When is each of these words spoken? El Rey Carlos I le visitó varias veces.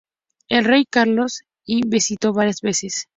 El 0.49 0.65
Rey 0.65 0.85
Carlos 0.89 1.43
I 1.67 1.83
le 1.83 1.89
visitó 1.91 2.33
varias 2.33 2.61
veces. 2.61 3.07